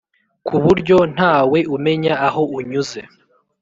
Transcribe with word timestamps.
ku 0.47 0.55
buryo 0.63 0.97
nta 1.15 1.35
we 1.51 1.59
umenya 1.75 2.13
aho 2.27 2.41
unyuze. 2.57 3.01